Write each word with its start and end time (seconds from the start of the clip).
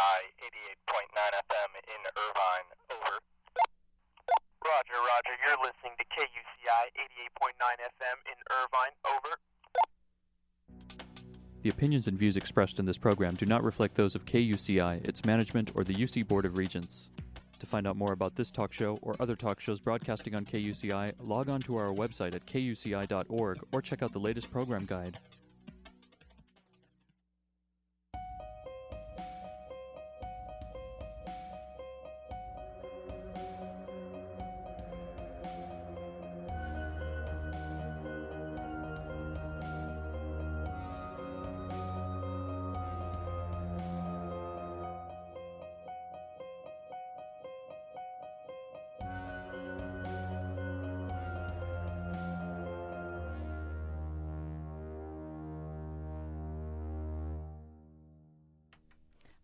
88.9 0.00 1.12
FM 1.44 1.70
in 1.76 2.00
Irvine. 2.16 2.68
Over. 2.90 3.14
Roger, 4.64 4.96
Roger. 4.96 5.34
You're 5.44 5.60
listening 5.60 5.94
to 5.98 6.04
KUCI 6.08 6.84
88.9 7.36 7.56
FM 7.84 8.18
in 8.26 8.38
Irvine. 8.50 8.94
Over. 9.04 9.32
The 11.62 11.68
opinions 11.68 12.08
and 12.08 12.18
views 12.18 12.36
expressed 12.36 12.78
in 12.78 12.86
this 12.86 12.96
program 12.96 13.34
do 13.34 13.44
not 13.44 13.64
reflect 13.64 13.94
those 13.94 14.14
of 14.14 14.24
KUCI, 14.24 15.06
its 15.06 15.24
management, 15.24 15.72
or 15.74 15.84
the 15.84 15.92
UC 15.92 16.26
Board 16.26 16.46
of 16.46 16.56
Regents. 16.56 17.10
To 17.58 17.66
find 17.66 17.86
out 17.86 17.96
more 17.96 18.12
about 18.12 18.36
this 18.36 18.50
talk 18.50 18.72
show 18.72 18.98
or 19.02 19.14
other 19.20 19.36
talk 19.36 19.60
shows 19.60 19.80
broadcasting 19.80 20.34
on 20.34 20.46
KUCI, 20.46 21.12
log 21.20 21.50
on 21.50 21.60
to 21.62 21.76
our 21.76 21.92
website 21.92 22.34
at 22.34 22.46
kuci.org 22.46 23.58
or 23.72 23.82
check 23.82 24.02
out 24.02 24.12
the 24.12 24.18
latest 24.18 24.50
program 24.50 24.86
guide. 24.86 25.18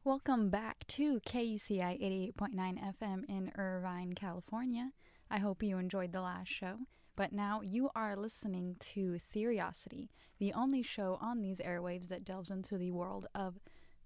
Welcome 0.07 0.51
back 0.51 0.87
to 0.87 1.19
KUCI 1.19 2.33
88.9 2.39 2.95
FM 3.01 3.25
in 3.29 3.51
Irvine, 3.57 4.13
California. 4.13 4.93
I 5.33 5.41
hope 5.41 5.65
you 5.65 5.79
enjoyed 5.79 6.13
the 6.13 6.21
last 6.21 6.47
show. 6.47 6.77
But 7.17 7.33
now 7.33 7.61
you 7.61 7.91
are 7.97 8.15
listening 8.15 8.77
to 8.79 9.19
Theriosity, 9.35 10.11
the 10.39 10.53
only 10.53 10.85
show 10.85 11.19
on 11.21 11.43
these 11.43 11.59
airwaves 11.59 12.07
that 12.07 12.25
delves 12.25 12.51
into 12.51 12.79
the 12.79 12.93
world 12.93 13.27
of 13.35 13.59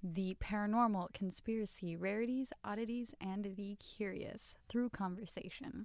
the 0.03 0.39
paranormal, 0.43 1.13
conspiracy, 1.13 1.97
rarities, 1.97 2.51
oddities, 2.65 3.15
and 3.21 3.55
the 3.55 3.77
curious 3.77 4.57
through 4.71 4.89
conversation. 4.89 5.85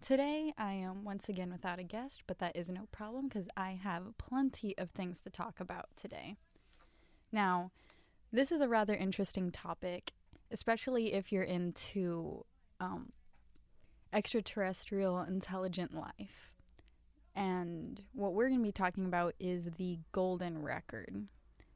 Today, 0.00 0.54
I 0.56 0.74
am 0.74 1.02
once 1.02 1.28
again 1.28 1.50
without 1.50 1.80
a 1.80 1.82
guest, 1.82 2.22
but 2.28 2.38
that 2.38 2.54
is 2.54 2.70
no 2.70 2.86
problem 2.92 3.26
because 3.26 3.48
I 3.56 3.72
have 3.72 4.16
plenty 4.18 4.78
of 4.78 4.90
things 4.90 5.20
to 5.22 5.30
talk 5.30 5.58
about 5.58 5.88
today. 5.96 6.36
Now, 7.32 7.72
this 8.32 8.50
is 8.50 8.60
a 8.60 8.68
rather 8.68 8.94
interesting 8.94 9.50
topic, 9.50 10.12
especially 10.50 11.12
if 11.12 11.30
you're 11.30 11.42
into 11.42 12.44
um, 12.80 13.12
extraterrestrial 14.12 15.20
intelligent 15.20 15.94
life. 15.94 16.52
And 17.34 18.02
what 18.12 18.34
we're 18.34 18.48
going 18.48 18.60
to 18.60 18.64
be 18.64 18.72
talking 18.72 19.04
about 19.04 19.34
is 19.38 19.70
the 19.76 19.98
Golden 20.12 20.62
Record. 20.62 21.28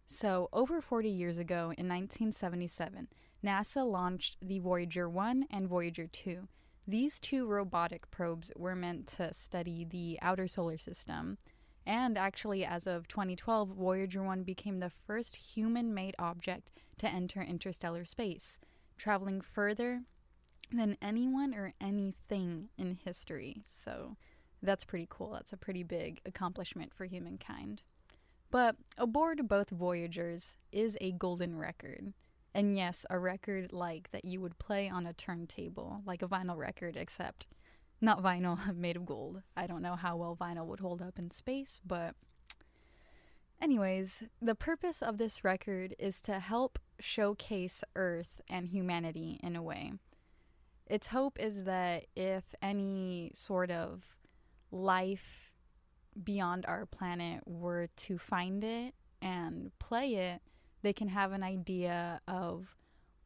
So, 0.06 0.48
over 0.52 0.80
40 0.80 1.08
years 1.08 1.38
ago, 1.38 1.72
in 1.76 1.88
1977, 1.88 3.08
NASA 3.44 3.90
launched 3.90 4.36
the 4.40 4.58
Voyager 4.60 5.08
1 5.08 5.46
and 5.50 5.66
Voyager 5.66 6.06
2. 6.06 6.48
These 6.86 7.18
two 7.18 7.46
robotic 7.46 8.10
probes 8.10 8.52
were 8.56 8.76
meant 8.76 9.08
to 9.08 9.34
study 9.34 9.84
the 9.84 10.18
outer 10.22 10.46
solar 10.46 10.78
system 10.78 11.38
and 11.86 12.18
actually, 12.18 12.64
as 12.64 12.86
of 12.86 13.06
2012, 13.06 13.68
Voyager 13.68 14.22
1 14.22 14.42
became 14.42 14.80
the 14.80 14.90
first 14.90 15.36
human 15.36 15.94
made 15.94 16.16
object 16.18 16.72
to 16.98 17.08
enter 17.08 17.40
interstellar 17.42 18.04
space, 18.04 18.58
traveling 18.96 19.40
further 19.40 20.02
than 20.72 20.96
anyone 21.00 21.54
or 21.54 21.74
anything 21.80 22.68
in 22.76 22.98
history. 23.04 23.62
So 23.64 24.16
that's 24.62 24.84
pretty 24.84 25.06
cool. 25.08 25.32
That's 25.32 25.52
a 25.52 25.56
pretty 25.56 25.84
big 25.84 26.20
accomplishment 26.26 26.92
for 26.92 27.04
humankind. 27.04 27.82
But 28.50 28.76
aboard 28.98 29.48
both 29.48 29.70
Voyagers 29.70 30.56
is 30.72 30.96
a 31.00 31.12
golden 31.12 31.56
record. 31.56 32.12
And 32.54 32.76
yes, 32.76 33.04
a 33.10 33.18
record 33.18 33.72
like 33.72 34.10
that 34.12 34.24
you 34.24 34.40
would 34.40 34.58
play 34.58 34.88
on 34.88 35.06
a 35.06 35.12
turntable, 35.12 36.02
like 36.06 36.22
a 36.22 36.28
vinyl 36.28 36.56
record, 36.56 36.96
except 36.96 37.46
not 38.00 38.22
vinyl, 38.22 38.74
made 38.76 38.96
of 38.96 39.06
gold. 39.06 39.42
I 39.56 39.66
don't 39.66 39.82
know 39.82 39.96
how 39.96 40.16
well 40.16 40.36
vinyl 40.40 40.66
would 40.66 40.80
hold 40.80 41.02
up 41.02 41.18
in 41.18 41.30
space, 41.30 41.80
but. 41.84 42.14
Anyways, 43.60 44.22
the 44.40 44.54
purpose 44.54 45.00
of 45.00 45.16
this 45.16 45.42
record 45.42 45.94
is 45.98 46.20
to 46.22 46.40
help 46.40 46.78
showcase 47.00 47.82
Earth 47.94 48.42
and 48.50 48.68
humanity 48.68 49.40
in 49.42 49.56
a 49.56 49.62
way. 49.62 49.94
Its 50.86 51.06
hope 51.06 51.38
is 51.40 51.64
that 51.64 52.04
if 52.14 52.54
any 52.60 53.30
sort 53.34 53.70
of 53.70 54.04
life 54.70 55.52
beyond 56.22 56.66
our 56.66 56.84
planet 56.84 57.42
were 57.46 57.88
to 57.96 58.18
find 58.18 58.62
it 58.62 58.94
and 59.22 59.70
play 59.78 60.14
it, 60.14 60.42
they 60.82 60.92
can 60.92 61.08
have 61.08 61.32
an 61.32 61.42
idea 61.42 62.20
of 62.28 62.76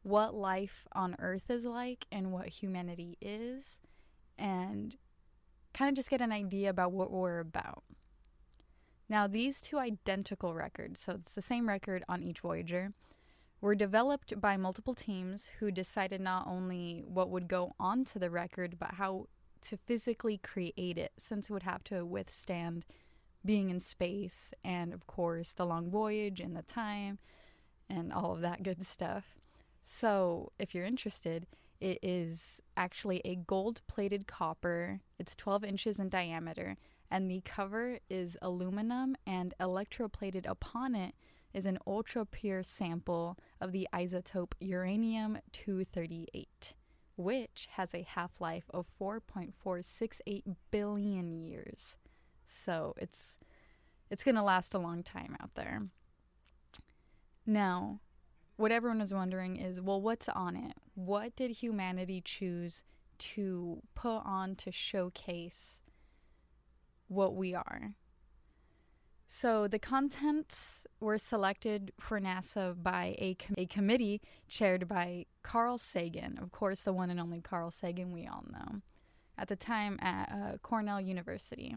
what 0.03 0.33
life 0.33 0.87
on 0.93 1.15
Earth 1.19 1.49
is 1.49 1.65
like 1.65 2.07
and 2.11 2.31
what 2.31 2.47
humanity 2.47 3.17
is 3.21 3.79
and 4.41 4.97
kind 5.73 5.89
of 5.89 5.95
just 5.95 6.09
get 6.09 6.19
an 6.19 6.31
idea 6.31 6.69
about 6.69 6.91
what 6.91 7.11
we're 7.11 7.39
about. 7.39 7.83
Now, 9.07 9.27
these 9.27 9.61
two 9.61 9.77
identical 9.77 10.53
records, 10.53 11.01
so 11.01 11.13
it's 11.13 11.35
the 11.35 11.41
same 11.41 11.67
record 11.67 12.03
on 12.09 12.23
each 12.23 12.39
Voyager, 12.39 12.93
were 13.59 13.75
developed 13.75 14.39
by 14.41 14.57
multiple 14.57 14.95
teams 14.95 15.51
who 15.59 15.69
decided 15.69 16.19
not 16.19 16.47
only 16.47 17.03
what 17.05 17.29
would 17.29 17.47
go 17.47 17.75
onto 17.79 18.17
the 18.17 18.29
record, 18.29 18.79
but 18.79 18.95
how 18.95 19.27
to 19.61 19.77
physically 19.77 20.39
create 20.39 20.97
it, 20.97 21.11
since 21.19 21.49
it 21.49 21.53
would 21.53 21.63
have 21.63 21.83
to 21.83 22.03
withstand 22.03 22.85
being 23.45 23.69
in 23.69 23.79
space 23.79 24.53
and, 24.63 24.93
of 24.93 25.05
course, 25.05 25.53
the 25.53 25.65
long 25.65 25.91
voyage 25.91 26.39
and 26.39 26.55
the 26.55 26.63
time 26.63 27.19
and 27.89 28.11
all 28.11 28.33
of 28.33 28.41
that 28.41 28.63
good 28.63 28.85
stuff. 28.85 29.35
So, 29.83 30.51
if 30.57 30.73
you're 30.73 30.85
interested, 30.85 31.47
it 31.81 31.99
is 32.01 32.61
actually 32.77 33.21
a 33.25 33.35
gold 33.35 33.81
plated 33.87 34.27
copper. 34.27 35.01
It's 35.19 35.35
12 35.35 35.63
inches 35.63 35.99
in 35.99 36.09
diameter, 36.09 36.77
and 37.09 37.29
the 37.29 37.41
cover 37.41 37.99
is 38.09 38.37
aluminum, 38.41 39.17
and 39.25 39.53
electroplated 39.59 40.47
upon 40.47 40.95
it 40.95 41.15
is 41.53 41.65
an 41.65 41.79
ultra 41.85 42.25
pure 42.25 42.63
sample 42.63 43.37
of 43.59 43.71
the 43.71 43.87
isotope 43.93 44.53
uranium 44.59 45.39
238, 45.51 46.75
which 47.17 47.67
has 47.71 47.93
a 47.93 48.03
half 48.03 48.39
life 48.39 48.65
of 48.73 48.87
4.468 48.99 50.55
billion 50.69 51.31
years. 51.31 51.97
So 52.45 52.93
it's 52.97 53.37
it's 54.09 54.23
going 54.23 54.35
to 54.35 54.43
last 54.43 54.73
a 54.73 54.79
long 54.79 55.03
time 55.03 55.37
out 55.41 55.55
there. 55.55 55.83
Now, 57.45 58.01
what 58.61 58.71
everyone 58.71 59.01
is 59.01 59.11
wondering 59.11 59.55
is 59.55 59.81
well, 59.81 59.99
what's 59.99 60.29
on 60.29 60.55
it? 60.55 60.73
What 60.93 61.35
did 61.35 61.49
humanity 61.49 62.21
choose 62.23 62.83
to 63.17 63.81
put 63.95 64.19
on 64.19 64.55
to 64.57 64.71
showcase 64.71 65.81
what 67.07 67.35
we 67.35 67.55
are? 67.55 67.95
So 69.25 69.67
the 69.67 69.79
contents 69.79 70.85
were 70.99 71.17
selected 71.17 71.91
for 71.99 72.19
NASA 72.19 72.75
by 72.81 73.15
a, 73.17 73.33
com- 73.33 73.55
a 73.57 73.65
committee 73.65 74.21
chaired 74.47 74.87
by 74.87 75.25
Carl 75.41 75.77
Sagan, 75.77 76.37
of 76.39 76.51
course, 76.51 76.83
the 76.83 76.93
one 76.93 77.09
and 77.09 77.19
only 77.19 77.41
Carl 77.41 77.71
Sagan 77.71 78.11
we 78.11 78.27
all 78.27 78.43
know, 78.51 78.81
at 79.37 79.47
the 79.47 79.55
time 79.55 79.97
at 80.01 80.31
uh, 80.31 80.57
Cornell 80.57 81.01
University. 81.01 81.75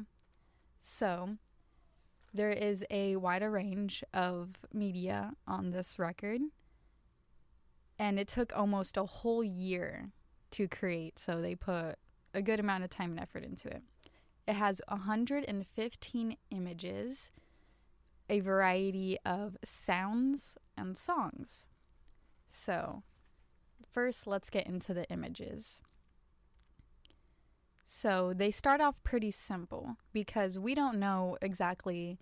So 0.81 1.37
there 2.35 2.51
is 2.51 2.85
a 2.91 3.17
wider 3.17 3.51
range 3.51 4.05
of 4.13 4.51
media 4.73 5.33
on 5.47 5.71
this 5.71 5.99
record 5.99 6.41
and 7.99 8.19
it 8.19 8.29
took 8.29 8.57
almost 8.57 8.97
a 8.97 9.05
whole 9.05 9.45
year 9.45 10.11
to 10.53 10.69
create 10.69 11.19
so 11.19 11.41
they 11.41 11.55
put 11.55 11.97
a 12.33 12.43
good 12.43 12.61
amount 12.61 12.85
of 12.85 12.91
time 12.91 13.11
and 13.11 13.21
effort 13.21 13.45
into 13.45 13.69
it. 13.69 13.83
It 14.47 14.55
has 14.55 14.81
115 14.89 16.37
images 16.51 17.31
a 18.29 18.41
variety 18.41 19.19
of 19.25 19.57
sounds 19.65 20.57
and 20.77 20.97
songs. 20.97 21.69
So 22.49 23.03
first 23.91 24.27
let's 24.27 24.51
get 24.51 24.67
into 24.67 24.95
the 24.95 25.09
images. 25.11 25.83
So 27.85 28.33
they 28.35 28.51
start 28.51 28.81
off 28.81 29.03
pretty 29.05 29.31
simple 29.31 29.97
because 30.13 30.59
we 30.59 30.75
don't 30.75 30.99
know 30.99 31.37
exactly 31.43 32.19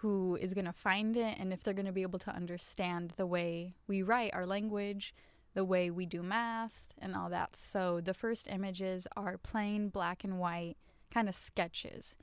who 0.00 0.38
is 0.40 0.54
going 0.54 0.64
to 0.64 0.72
find 0.72 1.16
it 1.16 1.36
and 1.38 1.52
if 1.52 1.62
they're 1.62 1.74
going 1.74 1.86
to 1.86 1.92
be 1.92 2.02
able 2.02 2.18
to 2.18 2.34
understand 2.34 3.12
the 3.16 3.26
way 3.26 3.74
we 3.86 4.02
write 4.02 4.32
our 4.32 4.46
language, 4.46 5.14
the 5.54 5.64
way 5.64 5.90
we 5.90 6.06
do 6.06 6.22
math, 6.22 6.80
and 6.98 7.14
all 7.14 7.28
that. 7.28 7.54
So 7.54 8.00
the 8.00 8.14
first 8.14 8.48
images 8.48 9.06
are 9.16 9.36
plain 9.38 9.88
black 9.88 10.24
and 10.24 10.38
white 10.38 10.76
kind 11.12 11.28
of 11.28 11.34
sketches 11.34 12.16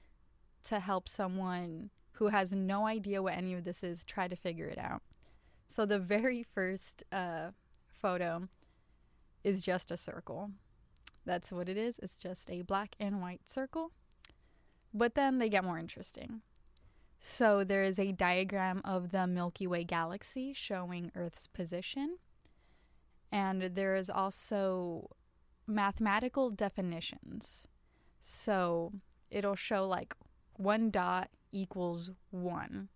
to 0.63 0.79
help 0.79 1.07
someone 1.07 1.91
who 2.13 2.29
has 2.29 2.51
no 2.51 2.87
idea 2.87 3.21
what 3.21 3.35
any 3.35 3.53
of 3.53 3.63
this 3.63 3.83
is 3.83 4.03
try 4.03 4.27
to 4.27 4.35
figure 4.35 4.67
it 4.67 4.79
out. 4.79 5.03
So 5.67 5.85
the 5.85 5.99
very 5.99 6.41
first 6.43 7.03
uh, 7.11 7.51
photo 8.01 8.47
is 9.43 9.61
just 9.61 9.91
a 9.91 9.97
circle. 9.97 10.51
That's 11.25 11.51
what 11.51 11.69
it 11.69 11.77
is. 11.77 11.99
It's 12.01 12.17
just 12.17 12.49
a 12.49 12.63
black 12.63 12.95
and 12.99 13.21
white 13.21 13.41
circle. 13.45 13.91
But 14.93 15.13
then 15.13 15.37
they 15.37 15.49
get 15.49 15.63
more 15.63 15.77
interesting. 15.77 16.41
So 17.19 17.63
there 17.63 17.83
is 17.83 17.99
a 17.99 18.11
diagram 18.11 18.81
of 18.85 19.11
the 19.11 19.27
Milky 19.27 19.67
Way 19.67 19.83
galaxy 19.83 20.53
showing 20.53 21.11
Earth's 21.15 21.47
position. 21.47 22.17
And 23.31 23.61
there 23.61 23.95
is 23.95 24.09
also 24.09 25.09
mathematical 25.65 26.49
definitions. 26.49 27.67
So 28.21 28.93
it'll 29.29 29.55
show 29.55 29.87
like 29.87 30.15
one 30.55 30.89
dot 30.91 31.29
equals 31.51 32.11
one. 32.29 32.89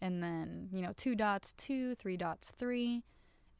And 0.00 0.22
then, 0.22 0.68
you 0.72 0.82
know, 0.82 0.92
two 0.96 1.14
dots, 1.14 1.52
two, 1.54 1.94
three 1.94 2.16
dots, 2.16 2.52
three. 2.58 3.02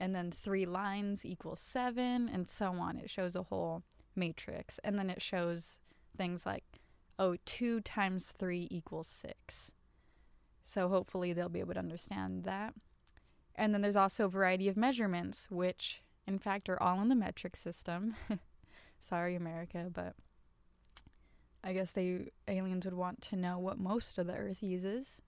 And 0.00 0.14
then 0.14 0.30
three 0.30 0.66
lines 0.66 1.24
equals 1.24 1.60
seven, 1.60 2.28
and 2.28 2.48
so 2.48 2.72
on. 2.72 2.98
It 2.98 3.08
shows 3.08 3.36
a 3.36 3.44
whole 3.44 3.84
matrix. 4.16 4.80
And 4.82 4.98
then 4.98 5.08
it 5.08 5.22
shows 5.22 5.78
things 6.16 6.44
like, 6.44 6.64
oh, 7.18 7.36
two 7.46 7.80
times 7.80 8.32
three 8.36 8.66
equals 8.70 9.06
six. 9.06 9.70
So 10.64 10.88
hopefully 10.88 11.32
they'll 11.32 11.48
be 11.48 11.60
able 11.60 11.74
to 11.74 11.80
understand 11.80 12.44
that. 12.44 12.74
And 13.54 13.72
then 13.72 13.82
there's 13.82 13.96
also 13.96 14.24
a 14.24 14.28
variety 14.28 14.68
of 14.68 14.76
measurements, 14.76 15.46
which 15.50 16.02
in 16.26 16.38
fact 16.38 16.68
are 16.68 16.82
all 16.82 17.00
in 17.00 17.08
the 17.08 17.14
metric 17.14 17.54
system. 17.54 18.16
Sorry, 18.98 19.36
America, 19.36 19.90
but 19.92 20.14
I 21.62 21.72
guess 21.72 21.92
they 21.92 22.30
aliens 22.48 22.84
would 22.84 22.94
want 22.94 23.20
to 23.22 23.36
know 23.36 23.58
what 23.58 23.78
most 23.78 24.18
of 24.18 24.26
the 24.26 24.34
Earth 24.34 24.62
uses. 24.62 25.20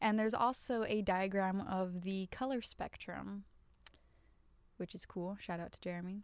And 0.00 0.18
there's 0.18 0.34
also 0.34 0.84
a 0.84 1.00
diagram 1.00 1.60
of 1.60 2.02
the 2.02 2.26
color 2.32 2.60
spectrum, 2.60 3.44
which 4.76 4.94
is 4.94 5.06
cool. 5.06 5.36
Shout 5.40 5.60
out 5.60 5.72
to 5.72 5.80
Jeremy. 5.80 6.22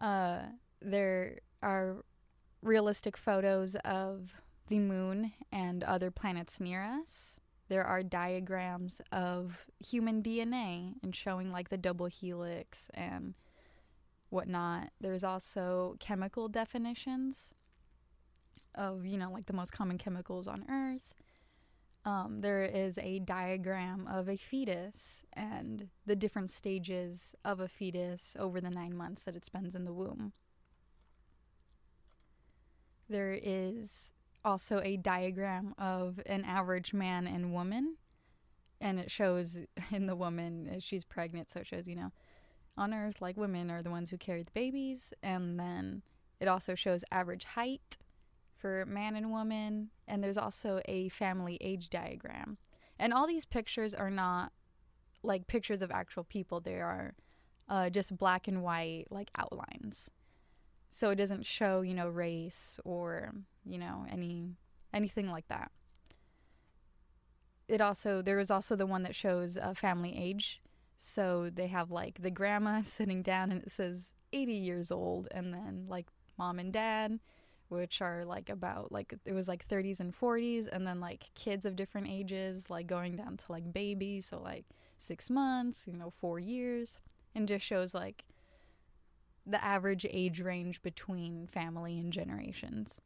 Uh, 0.00 0.40
there 0.80 1.40
are 1.62 2.04
realistic 2.62 3.16
photos 3.16 3.76
of 3.84 4.34
the 4.68 4.78
moon 4.78 5.32
and 5.52 5.84
other 5.84 6.10
planets 6.10 6.60
near 6.60 6.82
us. 6.82 7.38
There 7.68 7.84
are 7.84 8.02
diagrams 8.02 9.00
of 9.10 9.66
human 9.84 10.22
DNA 10.22 10.94
and 11.02 11.14
showing 11.14 11.50
like 11.50 11.70
the 11.70 11.76
double 11.76 12.06
helix 12.06 12.90
and 12.92 13.34
whatnot. 14.28 14.90
There's 15.00 15.24
also 15.24 15.96
chemical 15.98 16.48
definitions 16.48 17.54
of, 18.74 19.06
you 19.06 19.16
know, 19.16 19.30
like 19.30 19.46
the 19.46 19.52
most 19.52 19.72
common 19.72 19.98
chemicals 19.98 20.46
on 20.46 20.64
Earth. 20.68 21.14
Um, 22.04 22.42
there 22.42 22.62
is 22.62 22.98
a 22.98 23.20
diagram 23.20 24.06
of 24.06 24.28
a 24.28 24.36
fetus 24.36 25.24
and 25.32 25.88
the 26.04 26.16
different 26.16 26.50
stages 26.50 27.34
of 27.46 27.60
a 27.60 27.68
fetus 27.68 28.36
over 28.38 28.60
the 28.60 28.68
nine 28.68 28.94
months 28.94 29.22
that 29.22 29.36
it 29.36 29.46
spends 29.46 29.74
in 29.74 29.86
the 29.86 29.92
womb. 29.92 30.32
There 33.08 33.38
is 33.42 34.12
also 34.44 34.80
a 34.82 34.96
diagram 34.96 35.74
of 35.78 36.20
an 36.26 36.44
average 36.44 36.92
man 36.92 37.26
and 37.26 37.52
woman. 37.52 37.96
And 38.80 38.98
it 38.98 39.10
shows 39.10 39.60
in 39.90 40.06
the 40.06 40.16
woman, 40.16 40.70
uh, 40.74 40.78
she's 40.80 41.04
pregnant, 41.04 41.50
so 41.50 41.60
it 41.60 41.66
shows, 41.66 41.88
you 41.88 41.96
know, 41.96 42.12
on 42.76 42.92
Earth, 42.92 43.20
like 43.20 43.36
women 43.36 43.70
are 43.70 43.82
the 43.82 43.90
ones 43.90 44.10
who 44.10 44.18
carry 44.18 44.42
the 44.42 44.50
babies. 44.52 45.12
And 45.22 45.58
then 45.58 46.02
it 46.40 46.48
also 46.48 46.74
shows 46.74 47.04
average 47.10 47.44
height 47.44 47.96
for 48.56 48.84
man 48.86 49.16
and 49.16 49.30
woman. 49.30 49.90
And 50.08 50.22
there's 50.22 50.38
also 50.38 50.80
a 50.86 51.08
family 51.10 51.56
age 51.60 51.88
diagram. 51.88 52.58
And 52.98 53.12
all 53.12 53.26
these 53.26 53.44
pictures 53.44 53.94
are 53.94 54.10
not 54.10 54.52
like 55.22 55.46
pictures 55.46 55.82
of 55.82 55.90
actual 55.90 56.24
people, 56.24 56.60
they 56.60 56.80
are 56.80 57.14
uh, 57.68 57.88
just 57.90 58.16
black 58.16 58.46
and 58.46 58.62
white, 58.62 59.06
like 59.10 59.30
outlines. 59.36 60.10
So 60.90 61.10
it 61.10 61.16
doesn't 61.16 61.46
show, 61.46 61.80
you 61.80 61.94
know, 61.94 62.08
race 62.08 62.78
or 62.84 63.32
you 63.64 63.78
know, 63.78 64.06
any 64.10 64.56
anything 64.92 65.30
like 65.30 65.48
that. 65.48 65.70
It 67.68 67.80
also 67.80 68.22
there 68.22 68.38
is 68.38 68.50
also 68.50 68.76
the 68.76 68.86
one 68.86 69.02
that 69.04 69.14
shows 69.14 69.56
uh, 69.56 69.74
family 69.74 70.16
age. 70.16 70.60
So 70.96 71.50
they 71.52 71.66
have 71.68 71.90
like 71.90 72.22
the 72.22 72.30
grandma 72.30 72.82
sitting 72.84 73.22
down 73.22 73.50
and 73.50 73.62
it 73.62 73.70
says 73.70 74.12
80 74.32 74.52
years 74.52 74.90
old 74.90 75.28
and 75.30 75.52
then 75.52 75.86
like 75.88 76.06
mom 76.36 76.58
and 76.58 76.72
dad 76.72 77.20
which 77.68 78.02
are 78.02 78.24
like 78.24 78.50
about 78.50 78.92
like 78.92 79.14
it 79.24 79.32
was 79.32 79.48
like 79.48 79.66
30s 79.66 80.00
and 80.00 80.14
40s 80.14 80.68
and 80.70 80.86
then 80.86 81.00
like 81.00 81.30
kids 81.34 81.64
of 81.64 81.76
different 81.76 82.08
ages 82.08 82.68
like 82.68 82.86
going 82.86 83.16
down 83.16 83.36
to 83.36 83.52
like 83.52 83.72
babies 83.72 84.26
so 84.26 84.40
like 84.40 84.66
6 84.98 85.30
months, 85.30 85.86
you 85.86 85.96
know, 85.96 86.10
4 86.10 86.38
years 86.38 86.98
and 87.34 87.48
just 87.48 87.64
shows 87.64 87.94
like 87.94 88.24
the 89.46 89.62
average 89.62 90.06
age 90.08 90.40
range 90.40 90.82
between 90.82 91.46
family 91.46 91.98
and 91.98 92.12
generations. 92.12 93.00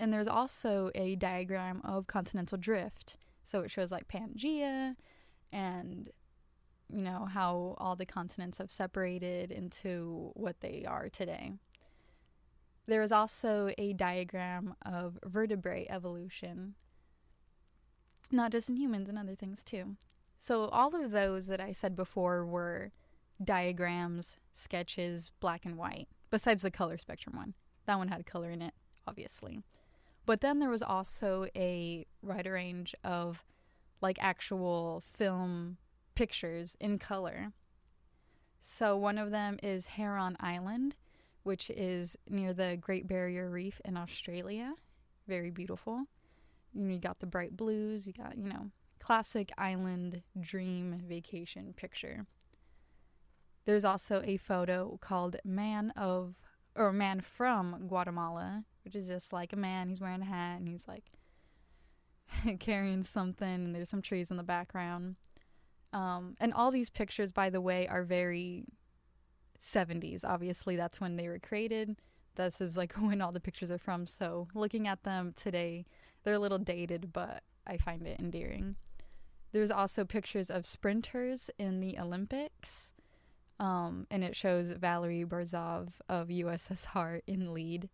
And 0.00 0.10
there's 0.10 0.26
also 0.26 0.90
a 0.94 1.14
diagram 1.16 1.82
of 1.84 2.06
continental 2.06 2.56
drift. 2.56 3.18
So 3.44 3.60
it 3.60 3.70
shows 3.70 3.92
like 3.92 4.08
Pangea 4.08 4.96
and 5.52 6.08
you 6.88 7.02
know 7.02 7.26
how 7.26 7.76
all 7.78 7.96
the 7.96 8.06
continents 8.06 8.58
have 8.58 8.70
separated 8.70 9.52
into 9.52 10.30
what 10.34 10.60
they 10.60 10.84
are 10.88 11.10
today. 11.10 11.52
There 12.86 13.02
is 13.02 13.12
also 13.12 13.70
a 13.76 13.92
diagram 13.92 14.74
of 14.86 15.18
vertebrate 15.24 15.88
evolution, 15.90 16.74
not 18.32 18.52
just 18.52 18.70
in 18.70 18.76
humans 18.76 19.08
and 19.08 19.18
other 19.18 19.34
things 19.34 19.62
too. 19.62 19.96
So 20.38 20.64
all 20.68 20.96
of 20.96 21.10
those 21.10 21.46
that 21.46 21.60
I 21.60 21.72
said 21.72 21.94
before 21.94 22.46
were 22.46 22.90
diagrams, 23.44 24.38
sketches, 24.54 25.30
black 25.40 25.66
and 25.66 25.76
white, 25.76 26.08
besides 26.30 26.62
the 26.62 26.70
color 26.70 26.96
spectrum 26.96 27.36
one. 27.36 27.54
That 27.84 27.98
one 27.98 28.08
had 28.08 28.24
color 28.24 28.50
in 28.50 28.62
it, 28.62 28.72
obviously. 29.06 29.62
But 30.30 30.42
then 30.42 30.60
there 30.60 30.70
was 30.70 30.84
also 30.84 31.46
a 31.56 32.06
wide 32.22 32.46
range 32.46 32.94
of 33.02 33.44
like 34.00 34.16
actual 34.20 35.02
film 35.04 35.78
pictures 36.14 36.76
in 36.78 37.00
color. 37.00 37.50
So 38.60 38.96
one 38.96 39.18
of 39.18 39.32
them 39.32 39.58
is 39.60 39.86
Heron 39.86 40.36
Island, 40.38 40.94
which 41.42 41.68
is 41.70 42.16
near 42.28 42.54
the 42.54 42.78
Great 42.80 43.08
Barrier 43.08 43.50
Reef 43.50 43.80
in 43.84 43.96
Australia. 43.96 44.74
Very 45.26 45.50
beautiful. 45.50 46.04
You 46.74 47.00
got 47.00 47.18
the 47.18 47.26
bright 47.26 47.56
blues, 47.56 48.06
you 48.06 48.12
got, 48.12 48.38
you 48.38 48.48
know, 48.48 48.70
classic 49.00 49.50
island 49.58 50.22
dream 50.40 51.02
vacation 51.08 51.74
picture. 51.76 52.24
There's 53.64 53.84
also 53.84 54.22
a 54.24 54.36
photo 54.36 54.96
called 55.00 55.38
Man 55.44 55.90
of 55.96 56.36
or 56.76 56.92
Man 56.92 57.20
from 57.20 57.88
Guatemala, 57.88 58.64
which 58.84 58.94
is 58.94 59.08
just 59.08 59.32
like 59.32 59.52
a 59.52 59.56
man. 59.56 59.88
He's 59.88 60.00
wearing 60.00 60.22
a 60.22 60.26
hat 60.26 60.58
and 60.58 60.68
he's 60.68 60.86
like 60.88 61.04
carrying 62.60 63.02
something, 63.02 63.48
and 63.48 63.74
there's 63.74 63.88
some 63.88 64.02
trees 64.02 64.30
in 64.30 64.36
the 64.36 64.42
background. 64.42 65.16
Um, 65.92 66.36
and 66.40 66.54
all 66.54 66.70
these 66.70 66.90
pictures, 66.90 67.32
by 67.32 67.50
the 67.50 67.60
way, 67.60 67.88
are 67.88 68.04
very 68.04 68.64
70s. 69.60 70.24
Obviously, 70.24 70.76
that's 70.76 71.00
when 71.00 71.16
they 71.16 71.28
were 71.28 71.38
created. 71.38 71.96
This 72.36 72.60
is 72.60 72.76
like 72.76 72.92
when 72.98 73.20
all 73.20 73.32
the 73.32 73.40
pictures 73.40 73.70
are 73.70 73.78
from. 73.78 74.06
So 74.06 74.48
looking 74.54 74.86
at 74.86 75.02
them 75.02 75.34
today, 75.36 75.84
they're 76.22 76.34
a 76.34 76.38
little 76.38 76.58
dated, 76.58 77.12
but 77.12 77.42
I 77.66 77.76
find 77.76 78.06
it 78.06 78.20
endearing. 78.20 78.76
There's 79.52 79.70
also 79.70 80.04
pictures 80.04 80.48
of 80.48 80.64
sprinters 80.64 81.50
in 81.58 81.80
the 81.80 81.98
Olympics. 81.98 82.92
Um, 83.58 84.06
and 84.10 84.24
it 84.24 84.34
shows 84.34 84.70
Valery 84.70 85.24
Borzov 85.24 85.88
of 86.08 86.28
USSR 86.28 87.20
in 87.26 87.52
lead. 87.52 87.90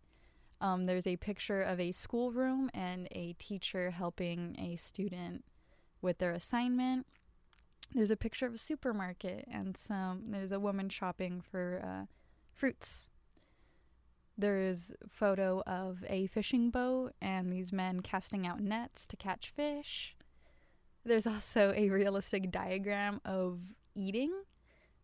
Um, 0.59 0.85
there's 0.85 1.07
a 1.07 1.17
picture 1.17 1.61
of 1.61 1.79
a 1.79 1.91
schoolroom 1.91 2.69
and 2.73 3.07
a 3.11 3.33
teacher 3.33 3.91
helping 3.91 4.55
a 4.59 4.75
student 4.75 5.45
with 6.01 6.17
their 6.17 6.31
assignment. 6.31 7.05
There's 7.93 8.11
a 8.11 8.17
picture 8.17 8.45
of 8.45 8.53
a 8.53 8.57
supermarket 8.57 9.47
and 9.51 9.77
some. 9.77 10.25
There's 10.29 10.51
a 10.51 10.59
woman 10.59 10.89
shopping 10.89 11.41
for 11.41 11.81
uh, 11.83 12.05
fruits. 12.53 13.07
There's 14.37 14.91
photo 15.09 15.63
of 15.65 16.03
a 16.07 16.27
fishing 16.27 16.69
boat 16.69 17.13
and 17.21 17.51
these 17.51 17.71
men 17.71 18.01
casting 18.01 18.45
out 18.45 18.59
nets 18.59 19.07
to 19.07 19.15
catch 19.15 19.49
fish. 19.49 20.15
There's 21.05 21.25
also 21.25 21.73
a 21.75 21.89
realistic 21.89 22.51
diagram 22.51 23.21
of 23.23 23.59
eating. 23.95 24.31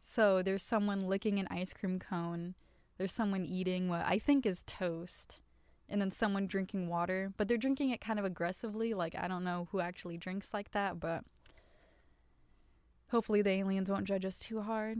So 0.01 0.43
there's 0.43 0.63
someone 0.63 1.07
licking 1.07 1.39
an 1.39 1.48
ice 1.50 1.74
cream 1.74 1.98
cone. 1.98 2.55
There's 2.97 3.12
someone 3.12 3.45
eating 3.45 3.89
what 3.89 4.05
I 4.05 4.19
think 4.19 4.45
is 4.45 4.63
toast 4.63 5.41
and 5.89 6.01
then 6.01 6.12
someone 6.12 6.47
drinking 6.47 6.88
water, 6.88 7.33
but 7.38 7.47
they're 7.47 7.57
drinking 7.57 7.89
it 7.89 8.01
kind 8.01 8.19
of 8.19 8.25
aggressively. 8.25 8.93
Like, 8.93 9.15
I 9.15 9.27
don't 9.27 9.43
know 9.43 9.67
who 9.71 9.79
actually 9.79 10.17
drinks 10.17 10.53
like 10.53 10.71
that, 10.71 11.00
but 11.00 11.23
hopefully 13.09 13.41
the 13.41 13.51
aliens 13.51 13.91
won't 13.91 14.05
judge 14.05 14.25
us 14.25 14.39
too 14.39 14.62
hard. 14.62 14.97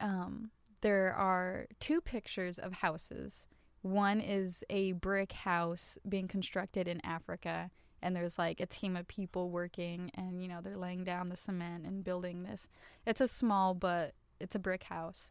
Um, 0.00 0.50
there 0.80 1.12
are 1.14 1.66
two 1.80 2.00
pictures 2.00 2.58
of 2.58 2.72
houses. 2.72 3.46
One 3.82 4.20
is 4.20 4.64
a 4.70 4.92
brick 4.92 5.32
house 5.32 5.98
being 6.08 6.28
constructed 6.28 6.88
in 6.88 7.04
Africa, 7.04 7.70
and 8.02 8.14
there's 8.14 8.38
like 8.38 8.60
a 8.60 8.66
team 8.66 8.96
of 8.96 9.06
people 9.08 9.50
working, 9.50 10.10
and 10.14 10.42
you 10.42 10.48
know, 10.48 10.60
they're 10.62 10.76
laying 10.76 11.04
down 11.04 11.28
the 11.28 11.36
cement 11.36 11.86
and 11.86 12.04
building 12.04 12.42
this. 12.42 12.68
It's 13.06 13.20
a 13.20 13.28
small 13.28 13.74
but 13.74 14.14
it's 14.40 14.54
a 14.54 14.60
brick 14.60 14.84
house. 14.84 15.30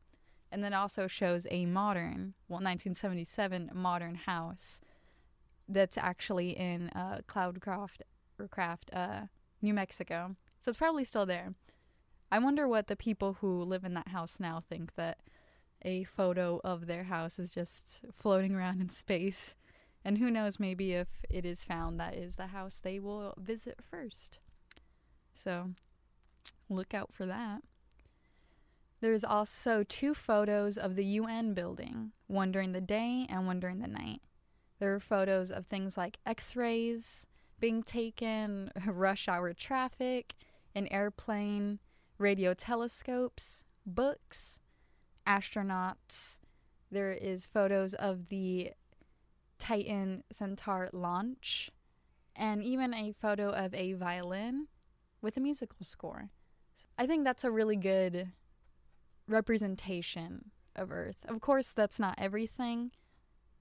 And 0.52 0.64
then 0.64 0.74
also 0.74 1.08
shows 1.08 1.46
a 1.52 1.66
modern, 1.66 2.34
well, 2.48 2.62
1977 2.62 3.72
modern 3.74 4.16
house 4.16 4.80
that's 5.68 5.98
actually 5.98 6.52
in 6.52 6.90
uh, 6.90 7.20
Cloudcroft 7.28 8.02
or 8.40 8.48
Craft, 8.48 8.90
uh, 8.94 9.24
New 9.62 9.74
Mexico. 9.74 10.36
So 10.62 10.70
it's 10.70 10.78
probably 10.78 11.04
still 11.04 11.26
there. 11.26 11.54
I 12.32 12.40
wonder 12.40 12.68
what 12.68 12.88
the 12.88 12.96
people 12.96 13.38
who 13.40 13.62
live 13.62 13.84
in 13.84 13.94
that 13.94 14.10
house 14.10 14.40
now 14.40 14.62
think 14.70 14.96
that 14.96 15.20
a 15.84 16.04
photo 16.04 16.60
of 16.64 16.88
their 16.88 17.06
house 17.06 17.40
is 17.40 17.52
just 17.52 18.02
floating 18.14 18.56
around 18.56 18.82
in 18.82 18.90
space. 18.90 19.56
And 20.04 20.18
who 20.18 20.32
knows, 20.32 20.60
maybe 20.60 20.94
if 20.94 21.08
it 21.30 21.46
is 21.46 21.64
found, 21.64 22.00
that 22.00 22.16
is 22.16 22.36
the 22.36 22.48
house 22.48 22.80
they 22.80 23.00
will 23.00 23.34
visit 23.38 23.80
first. 23.82 24.40
So 25.34 25.72
look 26.70 26.94
out 26.94 27.14
for 27.14 27.26
that. 27.26 27.62
There's 29.00 29.24
also 29.24 29.84
two 29.84 30.14
photos 30.14 30.78
of 30.78 30.96
the 30.96 31.06
UN 31.06 31.54
building, 31.54 32.12
one 32.26 32.52
during 32.52 32.72
the 32.72 32.82
day 32.82 33.28
and 33.30 33.46
one 33.46 33.60
during 33.60 33.80
the 33.80 33.88
night. 33.88 34.22
There 34.80 34.94
are 34.94 35.00
photos 35.00 35.52
of 35.52 35.66
things 35.66 35.98
like 35.98 36.18
x 36.26 36.56
rays 36.56 37.28
being 37.60 37.84
taken, 37.84 38.72
rush 38.86 39.28
hour 39.28 39.54
traffic, 39.54 40.36
an 40.76 40.88
airplane, 40.90 41.80
radio 42.18 42.54
telescopes, 42.54 43.64
books, 43.86 44.62
astronauts. 45.28 46.40
There 46.92 47.12
is 47.12 47.46
photos 47.46 47.94
of 47.94 48.30
the 48.30 48.72
Titan 49.60 50.24
Centaur 50.32 50.90
launch, 50.94 51.70
and 52.36 52.64
even 52.64 52.94
a 52.94 53.12
photo 53.12 53.50
of 53.50 53.74
a 53.74 53.94
violin 53.94 54.68
with 55.22 55.38
a 55.38 55.40
musical 55.40 55.84
score. 55.84 56.30
I 56.98 57.08
think 57.08 57.24
that's 57.24 57.44
a 57.44 57.52
really 57.52 57.76
good 57.76 58.32
representation 59.28 60.52
of 60.76 60.92
Earth. 60.92 61.18
Of 61.28 61.42
course, 61.42 61.74
that's 61.74 62.00
not 62.00 62.16
everything, 62.18 62.92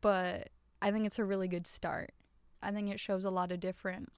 but 0.00 0.50
I 0.80 0.90
think 0.90 1.06
it's 1.06 1.18
a 1.18 1.24
really 1.24 1.48
good 1.48 1.66
start. 1.66 2.12
I 2.62 2.70
think 2.70 2.90
it 2.90 3.00
shows 3.00 3.24
a 3.24 3.30
lot 3.30 3.52
of 3.52 3.60
different 3.60 4.12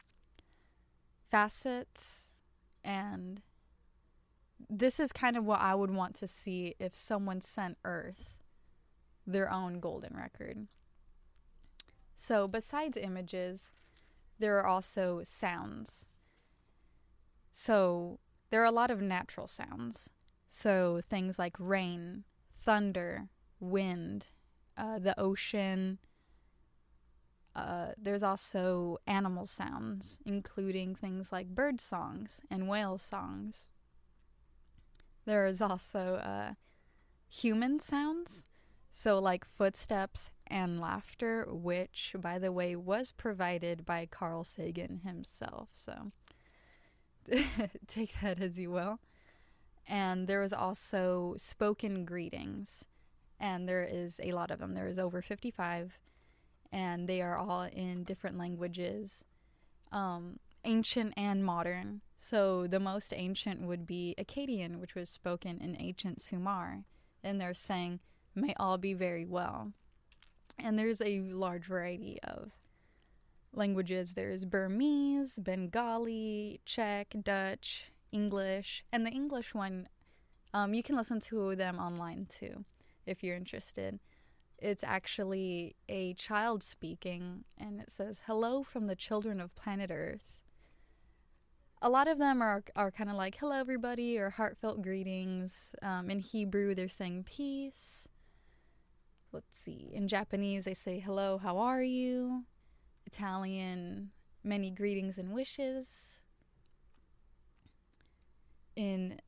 facets, 1.31 2.31
and 2.85 3.43
this 4.69 4.99
is 4.99 5.13
kind 5.13 5.37
of 5.37 5.45
what 5.45 5.61
I 5.61 5.75
would 5.75 5.91
want 5.91 6.15
to 6.17 6.29
see 6.29 6.75
if 6.79 6.95
someone 6.97 7.41
sent 7.41 7.79
Earth 7.85 8.35
their 9.27 9.51
own 9.51 9.81
golden 9.81 10.17
record. 10.17 10.67
So, 12.17 12.49
besides 12.49 12.97
images, 12.97 13.73
there 14.39 14.59
are 14.59 14.67
also 14.67 15.23
sounds. 15.25 16.09
So, 17.53 18.19
there 18.51 18.63
are 18.63 18.67
a 18.67 18.73
lot 18.73 18.91
of 18.91 19.01
natural 19.01 19.47
sounds. 19.47 20.11
So, 20.49 21.03
things 21.09 21.39
like 21.39 21.57
rain, 21.59 22.25
thunder, 22.65 23.29
wind, 23.61 24.27
uh, 24.77 24.99
the 24.99 25.19
ocean. 25.21 25.99
Uh, 27.55 27.89
there's 27.99 28.23
also 28.23 28.99
animal 29.07 29.45
sounds, 29.45 30.21
including 30.25 30.95
things 30.95 31.33
like 31.33 31.49
bird 31.49 31.81
songs 31.81 32.41
and 32.51 32.69
whale 32.69 32.99
songs. 32.99 33.69
There 35.27 35.45
is 35.45 35.61
also 35.61 36.15
uh, 36.17 36.55
human 37.29 37.81
sounds, 37.81 38.47
so 38.91 39.19
like 39.19 39.45
footsteps 39.45 40.31
and 40.47 40.81
laughter, 40.81 41.47
which, 41.51 42.15
by 42.19 42.39
the 42.39 42.53
way, 42.53 42.75
was 42.75 43.13
provided 43.13 43.85
by 43.85 44.07
Carl 44.07 44.45
Sagan 44.45 45.01
himself. 45.05 45.69
So 45.75 46.13
take 47.87 48.15
that 48.23 48.41
as 48.41 48.59
you 48.59 48.71
will. 48.71 49.01
And 49.89 50.29
there 50.29 50.43
was 50.43 50.53
also 50.53 51.35
spoken 51.39 52.05
greetings, 52.05 52.85
and 53.41 53.67
there 53.67 53.83
is 53.83 54.21
a 54.23 54.33
lot 54.33 54.51
of 54.51 54.59
them. 54.59 54.75
There 54.75 54.87
is 54.87 54.99
over 54.99 55.23
55, 55.23 55.99
and 56.71 57.09
they 57.09 57.23
are 57.23 57.39
all 57.39 57.63
in 57.63 58.05
different 58.05 58.37
languages, 58.37 59.25
um, 59.91 60.39
ancient 60.65 61.15
and 61.17 61.43
modern. 61.43 62.03
So 62.19 62.67
the 62.67 62.81
most 62.81 63.15
ancient 63.17 63.63
would 63.63 63.87
be 63.87 64.15
Akkadian, 64.19 64.77
which 64.77 64.95
was 64.95 65.09
spoken 65.09 65.59
in 65.59 65.75
ancient 65.81 66.21
Sumer, 66.21 66.85
and 67.25 67.41
they're 67.41 67.55
saying, 67.55 68.01
May 68.35 68.55
all 68.59 68.79
be 68.79 68.93
very 68.93 69.25
well. 69.25 69.73
And 70.59 70.79
there's 70.79 71.01
a 71.01 71.21
large 71.21 71.65
variety 71.65 72.19
of 72.23 72.53
languages. 73.53 74.15
There's 74.15 74.45
Burmese, 74.45 75.39
Bengali, 75.39 76.61
Czech, 76.65 77.15
Dutch, 77.23 77.91
English, 78.13 78.85
and 78.93 79.07
the 79.07 79.11
English 79.11 79.55
one, 79.55 79.89
um, 80.55 80.75
you 80.75 80.83
can 80.83 80.97
listen 80.97 81.21
to 81.21 81.55
them 81.55 81.79
online 81.79 82.27
too 82.29 82.65
if 83.07 83.23
you're 83.23 83.37
interested. 83.37 83.99
It's 84.59 84.83
actually 84.83 85.77
a 85.89 86.15
child 86.15 86.63
speaking, 86.63 87.45
and 87.57 87.81
it 87.81 87.91
says, 87.91 88.23
Hello 88.27 88.63
from 88.65 88.87
the 88.87 88.97
children 88.97 89.41
of 89.41 89.55
planet 89.55 89.91
Earth. 89.93 90.39
A 91.81 91.89
lot 91.89 92.09
of 92.09 92.19
them 92.19 92.43
are, 92.43 92.65
are 92.75 92.91
kind 92.91 93.09
of 93.09 93.15
like, 93.15 93.37
Hello, 93.37 93.57
everybody, 93.57 94.19
or 94.19 94.31
heartfelt 94.31 94.83
greetings. 94.83 95.75
Um, 95.81 96.11
in 96.11 96.19
Hebrew, 96.19 96.75
they're 96.75 96.89
saying 96.89 97.25
peace. 97.25 98.09
Let's 99.31 99.57
see. 99.57 99.91
In 99.93 100.09
Japanese, 100.09 100.65
they 100.65 100.75
say, 100.75 100.99
Hello, 100.99 101.39
how 101.39 101.59
are 101.59 101.83
you? 101.83 102.45
Italian, 103.07 104.11
many 104.43 104.71
greetings 104.71 105.19
and 105.19 105.33
wishes. 105.33 106.21
In, 108.79 109.19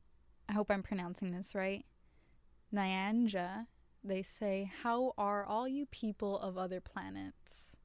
I 0.47 0.53
hope 0.53 0.71
I'm 0.71 0.81
pronouncing 0.81 1.31
this 1.31 1.53
right, 1.53 1.85
Nyanja, 2.73 3.67
they 4.01 4.23
say, 4.23 4.71
How 4.81 5.11
are 5.17 5.45
all 5.45 5.67
you 5.67 5.85
people 5.87 6.39
of 6.39 6.57
other 6.57 6.79
planets? 6.79 7.75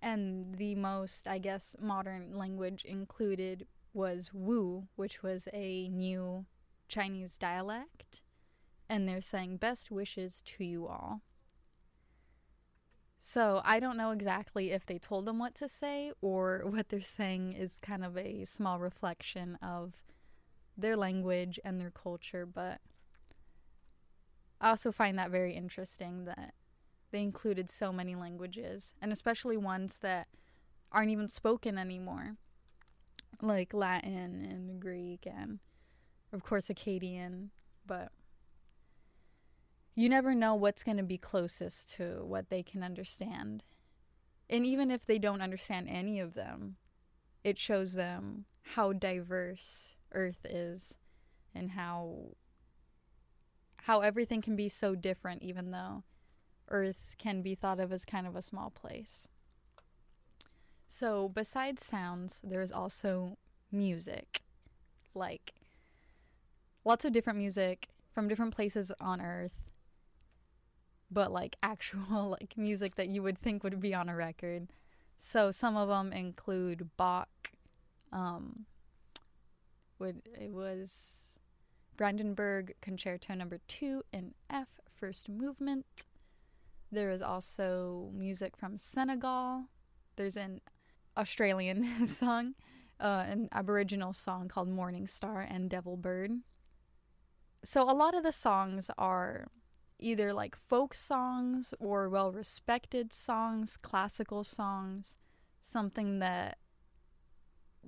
And 0.00 0.54
the 0.54 0.74
most, 0.74 1.28
I 1.28 1.36
guess, 1.36 1.76
modern 1.78 2.34
language 2.34 2.82
included 2.86 3.66
was 3.92 4.30
Wu, 4.32 4.88
which 4.96 5.22
was 5.22 5.48
a 5.52 5.88
new 5.88 6.46
Chinese 6.88 7.36
dialect. 7.36 8.22
And 8.88 9.06
they're 9.06 9.20
saying, 9.20 9.58
Best 9.58 9.90
wishes 9.90 10.40
to 10.46 10.64
you 10.64 10.86
all. 10.86 11.20
So 13.20 13.60
I 13.64 13.80
don't 13.80 13.98
know 13.98 14.12
exactly 14.12 14.70
if 14.70 14.86
they 14.86 14.98
told 14.98 15.26
them 15.26 15.38
what 15.38 15.54
to 15.56 15.68
say 15.68 16.10
or 16.22 16.62
what 16.64 16.88
they're 16.88 17.02
saying 17.02 17.52
is 17.52 17.78
kind 17.80 18.04
of 18.04 18.16
a 18.16 18.44
small 18.46 18.80
reflection 18.80 19.58
of 19.62 19.92
their 20.76 20.96
language 20.96 21.60
and 21.62 21.78
their 21.78 21.90
culture, 21.90 22.46
but 22.46 22.80
I 24.60 24.70
also 24.70 24.90
find 24.90 25.18
that 25.18 25.30
very 25.30 25.52
interesting 25.52 26.24
that 26.24 26.54
they 27.10 27.20
included 27.20 27.68
so 27.68 27.92
many 27.92 28.14
languages 28.14 28.94
and 29.02 29.12
especially 29.12 29.56
ones 29.56 29.98
that 29.98 30.28
aren't 30.90 31.10
even 31.10 31.28
spoken 31.28 31.76
anymore, 31.76 32.36
like 33.42 33.74
Latin 33.74 34.46
and 34.48 34.80
Greek 34.80 35.26
and 35.26 35.58
of 36.32 36.42
course 36.42 36.68
Akkadian, 36.68 37.48
but 37.86 38.12
you 40.00 40.08
never 40.08 40.34
know 40.34 40.54
what's 40.54 40.82
going 40.82 40.96
to 40.96 41.02
be 41.02 41.18
closest 41.18 41.92
to 41.96 42.24
what 42.24 42.48
they 42.48 42.62
can 42.62 42.82
understand. 42.82 43.64
And 44.48 44.64
even 44.64 44.90
if 44.90 45.04
they 45.04 45.18
don't 45.18 45.42
understand 45.42 45.88
any 45.90 46.18
of 46.20 46.34
them, 46.34 46.76
it 47.44 47.58
shows 47.58 47.92
them 47.92 48.46
how 48.74 48.92
diverse 48.92 49.96
Earth 50.12 50.46
is 50.48 50.96
and 51.54 51.72
how 51.72 52.36
how 53.84 54.00
everything 54.00 54.40
can 54.42 54.56
be 54.56 54.68
so 54.68 54.94
different 54.94 55.42
even 55.42 55.70
though 55.70 56.04
Earth 56.68 57.16
can 57.18 57.42
be 57.42 57.54
thought 57.54 57.80
of 57.80 57.92
as 57.92 58.04
kind 58.04 58.26
of 58.26 58.36
a 58.36 58.42
small 58.42 58.70
place. 58.70 59.28
So, 60.86 61.28
besides 61.28 61.84
sounds, 61.84 62.40
there's 62.42 62.72
also 62.72 63.38
music. 63.70 64.42
Like 65.14 65.54
lots 66.84 67.04
of 67.04 67.12
different 67.12 67.38
music 67.38 67.88
from 68.12 68.28
different 68.28 68.54
places 68.54 68.92
on 69.00 69.20
Earth 69.20 69.69
but 71.10 71.32
like 71.32 71.56
actual 71.62 72.30
like 72.40 72.54
music 72.56 72.96
that 72.96 73.08
you 73.08 73.22
would 73.22 73.38
think 73.38 73.64
would 73.64 73.80
be 73.80 73.94
on 73.94 74.08
a 74.08 74.16
record. 74.16 74.68
So 75.18 75.50
some 75.50 75.76
of 75.76 75.88
them 75.88 76.12
include 76.12 76.90
Bach. 76.96 77.28
Um, 78.12 78.66
would 79.98 80.22
it 80.40 80.52
was 80.52 81.38
Brandenburg 81.96 82.74
Concerto 82.80 83.34
Number 83.34 83.60
Two 83.68 84.02
in 84.12 84.34
F, 84.48 84.68
first 84.94 85.28
movement. 85.28 85.84
There 86.90 87.10
is 87.12 87.22
also 87.22 88.10
music 88.14 88.56
from 88.56 88.76
Senegal. 88.76 89.66
There's 90.16 90.36
an 90.36 90.60
Australian 91.16 92.06
song, 92.08 92.54
uh, 92.98 93.24
an 93.28 93.48
Aboriginal 93.52 94.12
song 94.12 94.48
called 94.48 94.68
Morning 94.68 95.06
Star 95.06 95.40
and 95.40 95.70
Devil 95.70 95.96
Bird. 95.96 96.32
So 97.64 97.82
a 97.82 97.92
lot 97.92 98.16
of 98.16 98.22
the 98.22 98.32
songs 98.32 98.90
are 98.96 99.48
either 100.02 100.32
like 100.32 100.56
folk 100.56 100.94
songs 100.94 101.72
or 101.78 102.08
well 102.08 102.32
respected 102.32 103.12
songs, 103.12 103.76
classical 103.76 104.44
songs, 104.44 105.16
something 105.62 106.18
that 106.18 106.58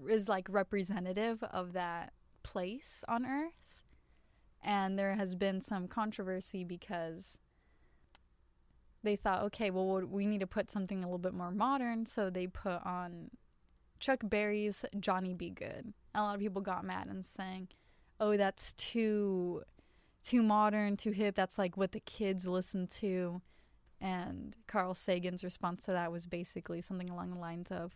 is 0.08 0.28
like 0.28 0.46
representative 0.48 1.42
of 1.44 1.72
that 1.72 2.12
place 2.42 3.04
on 3.08 3.26
earth. 3.26 3.54
And 4.62 4.98
there 4.98 5.14
has 5.16 5.34
been 5.34 5.60
some 5.60 5.88
controversy 5.88 6.64
because 6.64 7.38
they 9.02 9.16
thought, 9.16 9.42
okay, 9.42 9.70
well, 9.70 10.02
we 10.06 10.26
need 10.26 10.40
to 10.40 10.46
put 10.46 10.70
something 10.70 10.98
a 10.98 11.06
little 11.06 11.18
bit 11.18 11.34
more 11.34 11.50
modern. 11.50 12.06
So 12.06 12.30
they 12.30 12.46
put 12.46 12.84
on 12.86 13.30
Chuck 13.98 14.20
Berry's 14.22 14.84
Johnny 14.98 15.34
B. 15.34 15.50
Goode. 15.50 15.92
A 16.14 16.22
lot 16.22 16.34
of 16.34 16.40
people 16.40 16.62
got 16.62 16.84
mad 16.84 17.08
and 17.08 17.26
saying, 17.26 17.68
oh, 18.20 18.36
that's 18.36 18.72
too 18.74 19.62
too 20.24 20.42
modern, 20.42 20.96
too 20.96 21.10
hip. 21.10 21.34
That's 21.34 21.58
like 21.58 21.76
what 21.76 21.92
the 21.92 22.00
kids 22.00 22.46
listen 22.46 22.86
to. 22.98 23.42
And 24.00 24.56
Carl 24.66 24.94
Sagan's 24.94 25.44
response 25.44 25.84
to 25.84 25.92
that 25.92 26.10
was 26.10 26.26
basically 26.26 26.80
something 26.80 27.08
along 27.08 27.30
the 27.30 27.38
lines 27.38 27.70
of, 27.70 27.94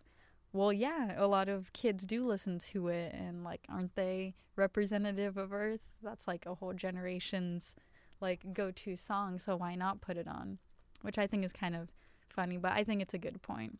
well, 0.53 0.73
yeah, 0.73 1.15
a 1.17 1.27
lot 1.27 1.49
of 1.49 1.73
kids 1.73 2.07
do 2.07 2.25
listen 2.25 2.59
to 2.61 2.89
it, 2.89 3.13
and 3.13 3.45
like, 3.45 3.67
aren't 3.69 3.95
they 3.97 4.35
representative 4.55 5.37
of 5.37 5.53
Earth? 5.53 5.81
That's 6.03 6.27
like 6.27 6.47
a 6.47 6.55
whole 6.55 6.73
generation's 6.73 7.75
like 8.21 8.55
go 8.55 8.71
to 8.71 8.97
song, 8.97 9.39
so 9.39 9.57
why 9.57 9.75
not 9.75 10.01
put 10.01 10.17
it 10.17 10.29
on? 10.29 10.59
Which 11.03 11.19
I 11.19 11.27
think 11.27 11.45
is 11.45 11.53
kind 11.53 11.77
of 11.77 11.91
funny, 12.29 12.57
but 12.57 12.73
I 12.73 12.85
think 12.85 13.03
it's 13.03 13.13
a 13.13 13.19
good 13.19 13.43
point. 13.43 13.79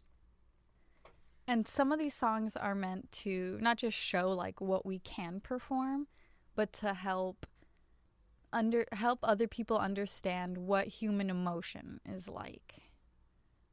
And 1.47 1.67
some 1.67 1.93
of 1.93 1.99
these 1.99 2.15
songs 2.15 2.57
are 2.57 2.75
meant 2.75 3.11
to 3.13 3.57
not 3.63 3.79
just 3.79 3.97
show 3.97 4.31
like 4.31 4.61
what 4.61 4.85
we 4.85 4.99
can 4.99 5.41
perform, 5.41 6.09
but 6.55 6.73
to 6.75 6.93
help 6.93 7.47
under 8.57 8.87
help 8.93 9.19
other 9.23 9.47
people 9.47 9.77
understand 9.77 10.57
what 10.57 10.87
human 10.87 11.29
emotion 11.29 12.01
is 12.11 12.27
like. 12.27 12.77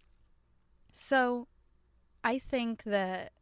So 0.91 1.47
I 2.23 2.38
think 2.38 2.84
that 2.84 3.34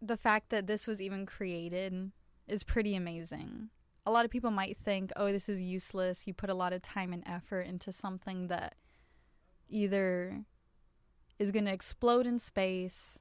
the 0.00 0.16
fact 0.16 0.50
that 0.50 0.66
this 0.66 0.86
was 0.86 1.00
even 1.00 1.26
created 1.26 2.12
is 2.46 2.62
pretty 2.62 2.94
amazing. 2.94 3.70
A 4.04 4.10
lot 4.10 4.24
of 4.24 4.30
people 4.30 4.50
might 4.50 4.78
think, 4.78 5.10
oh, 5.16 5.32
this 5.32 5.48
is 5.48 5.60
useless. 5.60 6.26
You 6.26 6.34
put 6.34 6.50
a 6.50 6.54
lot 6.54 6.72
of 6.72 6.82
time 6.82 7.12
and 7.12 7.24
effort 7.26 7.66
into 7.66 7.92
something 7.92 8.46
that 8.48 8.76
either 9.68 10.44
is 11.38 11.50
going 11.50 11.64
to 11.64 11.72
explode 11.72 12.26
in 12.26 12.38
space, 12.38 13.20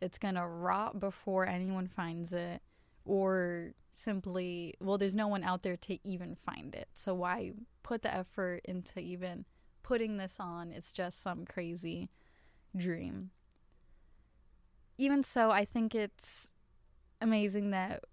it's 0.00 0.18
going 0.18 0.34
to 0.34 0.46
rot 0.46 0.98
before 0.98 1.46
anyone 1.46 1.86
finds 1.86 2.32
it, 2.32 2.62
or 3.04 3.72
simply, 3.92 4.74
well, 4.80 4.98
there's 4.98 5.14
no 5.14 5.28
one 5.28 5.44
out 5.44 5.62
there 5.62 5.76
to 5.76 5.98
even 6.08 6.34
find 6.34 6.74
it. 6.74 6.88
So 6.94 7.14
why 7.14 7.52
put 7.82 8.02
the 8.02 8.14
effort 8.14 8.62
into 8.64 8.98
even 8.98 9.44
putting 9.82 10.16
this 10.16 10.38
on? 10.40 10.72
It's 10.72 10.90
just 10.90 11.22
some 11.22 11.44
crazy 11.44 12.08
dream. 12.76 13.30
Even 14.96 15.22
so, 15.22 15.50
I 15.50 15.64
think 15.64 15.94
it's 15.94 16.50
amazing 17.20 17.70
that 17.70 18.04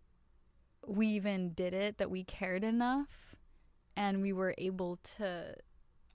we 0.87 1.07
even 1.07 1.53
did 1.53 1.73
it, 1.73 1.97
that 1.97 2.09
we 2.09 2.23
cared 2.23 2.63
enough, 2.63 3.35
and 3.95 4.21
we 4.21 4.33
were 4.33 4.55
able 4.57 4.97
to 5.17 5.55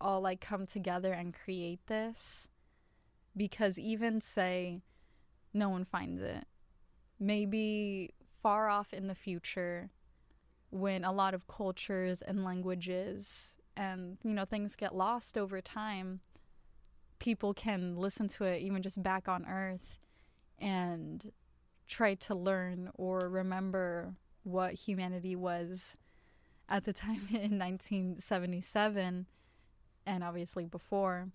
all 0.00 0.20
like 0.20 0.40
come 0.40 0.66
together 0.66 1.12
and 1.12 1.34
create 1.34 1.86
this. 1.86 2.48
Because 3.36 3.78
even 3.78 4.20
say 4.20 4.82
no 5.52 5.68
one 5.68 5.84
finds 5.84 6.22
it, 6.22 6.46
maybe 7.20 8.10
far 8.42 8.68
off 8.68 8.92
in 8.92 9.06
the 9.06 9.14
future, 9.14 9.90
when 10.70 11.04
a 11.04 11.12
lot 11.12 11.34
of 11.34 11.46
cultures 11.46 12.22
and 12.22 12.44
languages 12.44 13.56
and 13.76 14.18
you 14.24 14.32
know 14.32 14.44
things 14.44 14.74
get 14.74 14.94
lost 14.94 15.36
over 15.36 15.60
time 15.60 16.20
people 17.18 17.54
can 17.54 17.96
listen 17.96 18.28
to 18.28 18.44
it 18.44 18.62
even 18.62 18.82
just 18.82 19.02
back 19.02 19.28
on 19.28 19.46
earth 19.46 19.98
and 20.58 21.32
try 21.88 22.14
to 22.14 22.34
learn 22.34 22.90
or 22.94 23.28
remember 23.28 24.14
what 24.42 24.74
humanity 24.74 25.36
was 25.36 25.96
at 26.68 26.84
the 26.84 26.92
time 26.92 27.26
in 27.30 27.58
1977 27.58 29.26
and 30.06 30.24
obviously 30.24 30.66
before. 30.66 31.28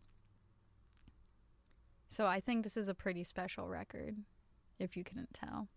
So 2.10 2.26
I 2.26 2.40
think 2.40 2.64
this 2.64 2.76
is 2.76 2.88
a 2.88 2.94
pretty 2.94 3.24
special 3.24 3.68
record, 3.68 4.18
if 4.80 4.98
you 4.98 5.04
couldn't 5.04 5.34
tell. 5.34 5.68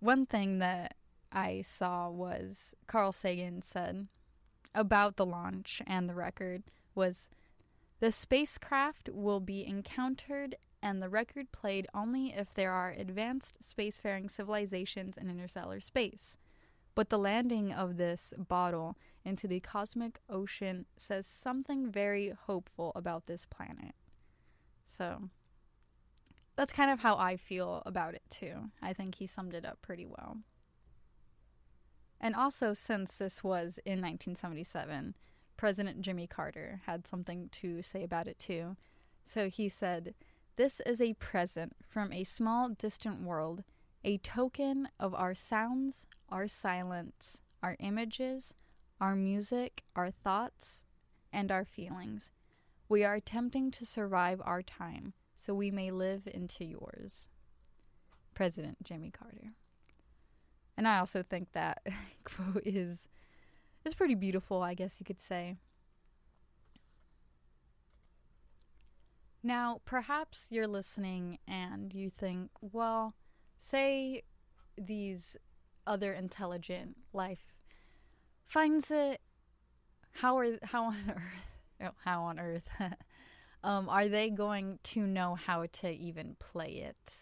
One 0.00 0.26
thing 0.26 0.58
that 0.58 0.96
I 1.32 1.62
saw 1.62 2.10
was 2.10 2.74
Carl 2.86 3.12
Sagan 3.12 3.62
said 3.62 4.08
about 4.74 5.16
the 5.16 5.26
launch 5.26 5.80
and 5.86 6.08
the 6.08 6.14
record 6.14 6.64
was 6.94 7.30
the 8.00 8.12
spacecraft 8.12 9.08
will 9.12 9.40
be 9.40 9.66
encountered 9.66 10.56
and 10.82 11.00
the 11.00 11.08
record 11.08 11.50
played 11.52 11.86
only 11.94 12.34
if 12.34 12.52
there 12.52 12.72
are 12.72 12.90
advanced 12.90 13.58
spacefaring 13.62 14.30
civilizations 14.30 15.16
in 15.16 15.30
interstellar 15.30 15.80
space. 15.80 16.36
But 16.94 17.08
the 17.08 17.18
landing 17.18 17.72
of 17.72 17.96
this 17.96 18.34
bottle 18.36 18.96
into 19.24 19.48
the 19.48 19.60
cosmic 19.60 20.20
ocean 20.28 20.86
says 20.96 21.26
something 21.26 21.90
very 21.90 22.34
hopeful 22.46 22.92
about 22.94 23.26
this 23.26 23.46
planet. 23.46 23.94
So 24.84 25.30
that's 26.56 26.72
kind 26.72 26.90
of 26.90 27.00
how 27.00 27.16
I 27.16 27.36
feel 27.36 27.82
about 27.86 28.14
it 28.14 28.22
too. 28.30 28.70
I 28.82 28.92
think 28.92 29.16
he 29.16 29.26
summed 29.26 29.54
it 29.54 29.64
up 29.64 29.78
pretty 29.82 30.06
well. 30.06 30.38
And 32.20 32.34
also, 32.34 32.74
since 32.74 33.16
this 33.16 33.42
was 33.42 33.78
in 33.84 34.00
1977, 34.00 35.14
President 35.56 36.00
Jimmy 36.00 36.26
Carter 36.26 36.80
had 36.86 37.06
something 37.06 37.48
to 37.52 37.82
say 37.82 38.02
about 38.02 38.26
it 38.26 38.38
too. 38.38 38.76
So 39.24 39.48
he 39.48 39.68
said, 39.68 40.14
This 40.56 40.80
is 40.80 41.00
a 41.00 41.14
present 41.14 41.76
from 41.82 42.12
a 42.12 42.24
small, 42.24 42.68
distant 42.68 43.22
world, 43.22 43.64
a 44.04 44.18
token 44.18 44.88
of 45.00 45.14
our 45.14 45.34
sounds, 45.34 46.06
our 46.28 46.46
silence, 46.46 47.40
our 47.62 47.76
images, 47.78 48.54
our 49.00 49.14
music, 49.14 49.82
our 49.96 50.10
thoughts, 50.10 50.84
and 51.32 51.50
our 51.50 51.64
feelings. 51.64 52.30
We 52.88 53.04
are 53.04 53.14
attempting 53.14 53.70
to 53.72 53.86
survive 53.86 54.40
our 54.44 54.62
time, 54.62 55.14
so 55.36 55.54
we 55.54 55.70
may 55.70 55.90
live 55.90 56.28
into 56.32 56.64
yours. 56.64 57.28
President 58.34 58.82
Jimmy 58.82 59.10
Carter. 59.10 59.52
And 60.76 60.86
I 60.88 60.98
also 60.98 61.22
think 61.22 61.52
that 61.52 61.82
quote 62.24 62.62
is 62.64 63.08
is 63.84 63.94
pretty 63.94 64.14
beautiful, 64.14 64.62
I 64.62 64.74
guess 64.74 64.98
you 65.00 65.04
could 65.04 65.20
say. 65.20 65.56
Now, 69.42 69.82
perhaps 69.84 70.48
you're 70.50 70.66
listening 70.66 71.38
and 71.46 71.92
you 71.92 72.08
think, 72.08 72.50
well, 72.60 73.14
say 73.58 74.22
these 74.78 75.36
other 75.86 76.12
intelligent 76.12 76.96
life 77.12 77.54
finds 78.46 78.90
it 78.90 79.20
how 80.12 80.38
are 80.38 80.58
how 80.62 80.84
on 80.84 80.96
earth 81.08 81.84
oh, 81.84 81.90
how 82.04 82.22
on 82.22 82.38
earth 82.38 82.68
um, 83.64 83.88
are 83.88 84.08
they 84.08 84.30
going 84.30 84.78
to 84.82 85.06
know 85.06 85.34
how 85.34 85.66
to 85.72 85.90
even 85.90 86.36
play 86.38 86.70
it 86.70 87.14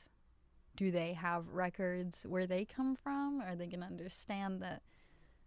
do 0.77 0.91
they 0.91 1.13
have 1.13 1.49
records 1.49 2.25
where 2.29 2.47
they 2.47 2.65
come 2.65 2.95
from 2.95 3.41
are 3.41 3.57
they 3.57 3.67
going 3.67 3.81
to 3.81 3.87
understand 3.87 4.61
that 4.61 4.83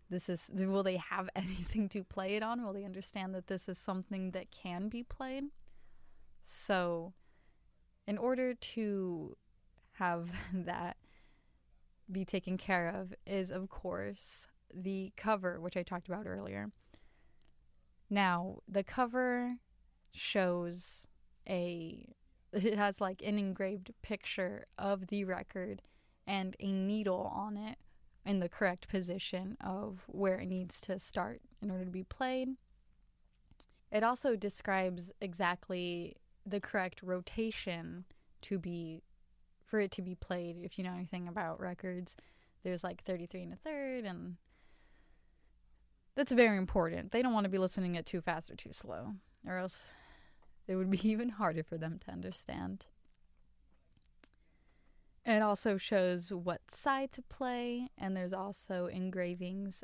this 0.09 0.29
is 0.29 0.49
will 0.53 0.83
they 0.83 0.97
have 0.97 1.29
anything 1.35 1.89
to 1.89 2.03
play 2.03 2.35
it 2.35 2.43
on? 2.43 2.63
Will 2.63 2.73
they 2.73 2.85
understand 2.85 3.33
that 3.35 3.47
this 3.47 3.67
is 3.67 3.77
something 3.77 4.31
that 4.31 4.51
can 4.51 4.89
be 4.89 5.03
played? 5.03 5.45
So 6.43 7.13
in 8.07 8.17
order 8.17 8.53
to 8.53 9.35
have 9.93 10.29
that 10.53 10.97
be 12.11 12.23
taken 12.23 12.57
care 12.57 12.87
of 12.87 13.15
is 13.25 13.49
of 13.49 13.67
course 13.67 14.45
the 14.71 15.11
cover 15.17 15.59
which 15.59 15.75
i 15.75 15.83
talked 15.83 16.07
about 16.07 16.27
earlier. 16.27 16.71
Now 18.09 18.59
the 18.67 18.83
cover 18.83 19.55
shows 20.11 21.07
a 21.49 22.13
it 22.53 22.77
has 22.77 23.01
like 23.01 23.21
an 23.23 23.37
engraved 23.37 23.91
picture 24.01 24.65
of 24.77 25.07
the 25.07 25.25
record 25.25 25.81
and 26.27 26.55
a 26.59 26.71
needle 26.71 27.31
on 27.33 27.57
it 27.57 27.77
in 28.25 28.39
the 28.39 28.49
correct 28.49 28.87
position 28.87 29.57
of 29.61 30.03
where 30.07 30.39
it 30.39 30.47
needs 30.47 30.81
to 30.81 30.97
start 30.99 31.41
in 31.61 31.69
order 31.69 31.85
to 31.85 31.91
be 31.91 32.03
played. 32.03 32.49
It 33.91 34.03
also 34.03 34.35
describes 34.35 35.11
exactly 35.21 36.15
the 36.45 36.59
correct 36.59 37.01
rotation 37.03 38.05
to 38.41 38.59
be 38.59 39.03
for 39.65 39.79
it 39.79 39.91
to 39.91 40.01
be 40.01 40.15
played. 40.15 40.57
If 40.63 40.77
you 40.77 40.83
know 40.83 40.93
anything 40.93 41.27
about 41.27 41.59
records, 41.59 42.15
there's 42.63 42.83
like 42.83 43.03
33 43.03 43.43
and 43.43 43.53
a 43.53 43.55
third, 43.57 44.05
and 44.05 44.37
that's 46.15 46.31
very 46.31 46.57
important. 46.57 47.11
They 47.11 47.21
don't 47.21 47.33
want 47.33 47.45
to 47.45 47.49
be 47.49 47.57
listening 47.57 47.95
it 47.95 48.05
too 48.05 48.21
fast 48.21 48.49
or 48.49 48.55
too 48.55 48.73
slow, 48.73 49.13
or 49.47 49.57
else 49.57 49.89
it 50.67 50.75
would 50.75 50.89
be 50.89 51.07
even 51.09 51.29
harder 51.29 51.63
for 51.63 51.77
them 51.77 51.99
to 52.05 52.11
understand. 52.11 52.85
It 55.25 55.41
also 55.41 55.77
shows 55.77 56.31
what 56.31 56.69
side 56.69 57.11
to 57.13 57.21
play, 57.23 57.89
and 57.97 58.15
there's 58.15 58.33
also 58.33 58.85
engravings. 58.85 59.83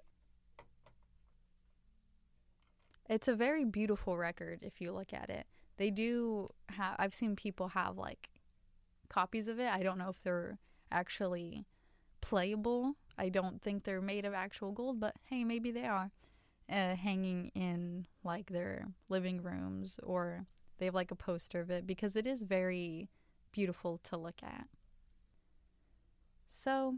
It's 3.10 3.28
a 3.28 3.36
very 3.36 3.66
beautiful 3.66 4.18
record 4.18 4.60
if 4.62 4.80
you 4.80 4.92
look 4.92 5.14
at 5.14 5.30
it. 5.32 5.48
They 5.78 5.90
do 5.90 6.50
have, 6.70 6.96
I've 7.00 7.16
seen 7.16 7.36
people 7.36 7.70
have 7.70 7.98
like 7.98 8.30
copies 9.10 9.48
of 9.48 9.60
it. 9.60 9.74
I 9.74 9.82
don't 9.82 9.98
know 9.98 10.10
if 10.10 10.22
they're 10.22 10.60
actually 10.92 11.66
playable. 12.22 12.96
I 13.18 13.30
don't 13.30 13.62
think 13.62 13.84
they're 13.84 14.00
made 14.00 14.26
of 14.26 14.34
actual 14.36 14.72
gold, 14.72 15.00
but 15.00 15.16
hey, 15.26 15.44
maybe 15.44 15.72
they 15.72 15.86
are. 15.86 16.12
Uh, 16.70 16.96
hanging 16.96 17.52
in 17.54 18.06
like 18.24 18.50
their 18.50 18.88
living 19.10 19.42
rooms 19.42 20.00
or 20.04 20.46
they 20.78 20.86
have 20.86 20.96
like 20.96 21.12
a 21.12 21.16
poster 21.16 21.60
of 21.60 21.70
it 21.70 21.86
because 21.86 22.16
it 22.16 22.26
is 22.26 22.44
very 22.44 23.10
beautiful 23.52 24.00
to 24.04 24.16
look 24.16 24.42
at. 24.42 24.68
So, 26.54 26.98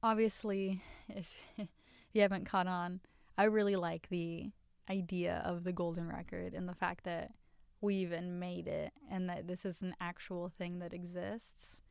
obviously, 0.00 0.80
if 1.08 1.28
you 2.12 2.22
haven't 2.22 2.46
caught 2.46 2.68
on, 2.68 3.00
I 3.36 3.44
really 3.44 3.74
like 3.74 4.08
the 4.08 4.52
idea 4.88 5.42
of 5.44 5.64
the 5.64 5.72
golden 5.72 6.08
record 6.08 6.54
and 6.54 6.68
the 6.68 6.74
fact 6.74 7.04
that 7.04 7.32
we 7.80 7.96
even 7.96 8.38
made 8.38 8.68
it 8.68 8.92
and 9.10 9.28
that 9.28 9.48
this 9.48 9.64
is 9.64 9.82
an 9.82 9.96
actual 10.00 10.48
thing 10.48 10.78
that 10.78 10.94
exists. 10.94 11.82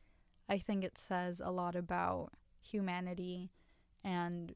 I 0.48 0.56
think 0.56 0.84
it 0.84 0.96
says 0.96 1.40
a 1.44 1.50
lot 1.50 1.76
about 1.76 2.30
humanity 2.62 3.52
and 4.02 4.54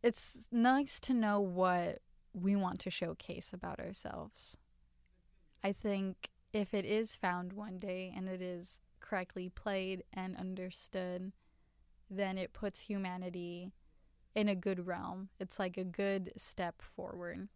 it's 0.00 0.48
nice 0.52 1.00
to 1.00 1.12
know 1.12 1.40
what 1.40 1.98
we 2.32 2.54
want 2.54 2.78
to 2.80 2.90
showcase 2.90 3.52
about 3.52 3.80
ourselves. 3.80 4.56
I 5.64 5.72
think 5.72 6.30
if 6.52 6.72
it 6.72 6.86
is 6.86 7.16
found 7.16 7.52
one 7.52 7.80
day 7.80 8.14
and 8.16 8.28
it 8.28 8.40
is 8.40 8.80
correctly 9.00 9.48
played 9.48 10.04
and 10.12 10.36
understood, 10.36 11.32
then 12.08 12.38
it 12.38 12.52
puts 12.52 12.80
humanity 12.80 13.72
in 14.34 14.48
a 14.48 14.54
good 14.54 14.86
realm. 14.86 15.28
It's 15.38 15.58
like 15.58 15.76
a 15.76 15.84
good 15.84 16.32
step 16.36 16.82
forward. 16.82 17.48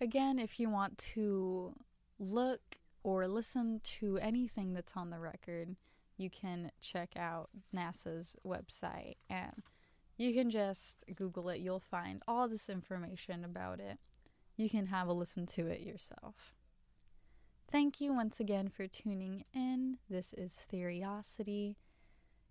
Again, 0.00 0.38
if 0.38 0.58
you 0.58 0.68
want 0.68 0.98
to 0.98 1.74
look 2.18 2.78
or 3.04 3.26
listen 3.26 3.80
to 4.00 4.18
anything 4.18 4.74
that's 4.74 4.96
on 4.96 5.10
the 5.10 5.18
record, 5.18 5.76
you 6.16 6.30
can 6.30 6.70
check 6.80 7.16
out 7.16 7.50
NASA's 7.74 8.36
website 8.46 9.16
and 9.28 9.62
you 10.16 10.32
can 10.34 10.50
just 10.50 11.04
Google 11.14 11.48
it. 11.48 11.60
You'll 11.60 11.80
find 11.80 12.22
all 12.28 12.48
this 12.48 12.68
information 12.68 13.44
about 13.44 13.80
it. 13.80 13.98
You 14.56 14.68
can 14.68 14.86
have 14.86 15.08
a 15.08 15.12
listen 15.12 15.46
to 15.46 15.66
it 15.66 15.80
yourself. 15.80 16.54
Thank 17.72 18.02
you 18.02 18.12
once 18.12 18.38
again 18.38 18.68
for 18.68 18.86
tuning 18.86 19.46
in. 19.54 19.96
This 20.10 20.34
is 20.34 20.58
Theriosity. 20.70 21.76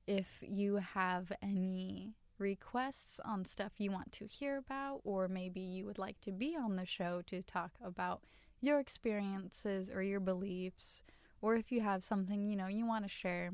If 0.07 0.39
you 0.41 0.77
have 0.77 1.31
any 1.43 2.15
requests 2.39 3.19
on 3.23 3.45
stuff 3.45 3.73
you 3.77 3.91
want 3.91 4.11
to 4.13 4.25
hear 4.25 4.57
about, 4.57 5.01
or 5.03 5.27
maybe 5.27 5.61
you 5.61 5.85
would 5.85 5.99
like 5.99 6.19
to 6.21 6.31
be 6.31 6.57
on 6.57 6.75
the 6.75 6.87
show 6.87 7.21
to 7.27 7.43
talk 7.43 7.73
about 7.83 8.23
your 8.59 8.79
experiences 8.79 9.91
or 9.91 10.01
your 10.01 10.19
beliefs, 10.19 11.03
or 11.39 11.55
if 11.55 11.71
you 11.71 11.81
have 11.81 12.03
something 12.03 12.41
you 12.41 12.55
know 12.55 12.67
you 12.67 12.87
want 12.87 13.05
to 13.05 13.09
share, 13.09 13.53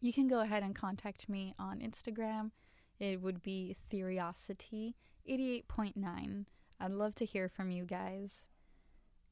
you 0.00 0.14
can 0.14 0.26
go 0.26 0.40
ahead 0.40 0.62
and 0.62 0.74
contact 0.74 1.28
me 1.28 1.54
on 1.58 1.80
Instagram 1.80 2.50
it 2.98 3.20
would 3.20 3.42
be 3.42 3.76
Theriosity 3.92 4.94
88.9. 5.28 6.44
I'd 6.80 6.90
love 6.90 7.14
to 7.16 7.24
hear 7.24 7.48
from 7.48 7.70
you 7.70 7.84
guys. 7.84 8.46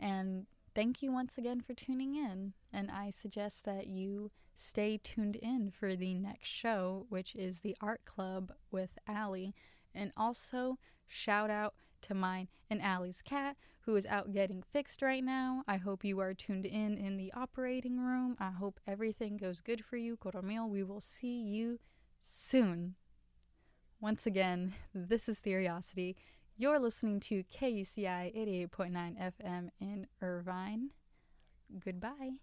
And 0.00 0.46
thank 0.74 1.02
you 1.02 1.12
once 1.12 1.38
again 1.38 1.61
for 1.61 1.74
tuning 1.74 2.14
in. 2.14 2.54
And 2.72 2.90
I 2.90 3.11
suggest 3.11 3.64
that 3.64 3.87
you 3.87 4.30
stay 4.54 4.98
tuned 5.02 5.37
in 5.37 5.70
for 5.70 5.94
the 5.94 6.14
next 6.14 6.48
show, 6.48 7.06
which 7.08 7.35
is 7.35 7.61
the 7.61 7.76
Art 7.80 8.04
Club 8.04 8.52
with 8.70 8.98
Allie. 9.06 9.54
And 9.94 10.12
also, 10.16 10.78
shout 11.06 11.50
out 11.50 11.74
to 12.02 12.14
mine 12.14 12.48
and 12.70 12.82
Allie's 12.82 13.22
cat, 13.22 13.56
who 13.82 13.96
is 13.96 14.06
out 14.06 14.32
getting 14.32 14.62
fixed 14.62 15.02
right 15.02 15.22
now. 15.22 15.62
I 15.66 15.76
hope 15.76 16.04
you 16.04 16.18
are 16.20 16.35
tuned 16.35 16.66
in 16.66 16.96
in 16.96 17.16
the 17.16 17.32
operating 17.35 17.98
room. 17.98 18.37
I 18.40 18.50
hope 18.50 18.80
everything 18.87 19.37
goes 19.37 19.61
good 19.61 19.85
for 19.85 19.96
you, 19.96 20.16
Coromil. 20.16 20.68
We 20.68 20.82
will 20.82 21.00
see 21.00 21.40
you 21.40 21.78
soon. 22.22 22.94
Once 24.00 24.26
again, 24.26 24.74
this 24.94 25.28
is 25.28 25.38
Theriosity. 25.38 26.16
You're 26.62 26.79
listening 26.79 27.18
to 27.22 27.42
KUCI 27.42 28.68
88.9 28.70 29.33
FM 29.42 29.70
in 29.81 30.07
Irvine. 30.20 30.90
Goodbye. 31.85 32.35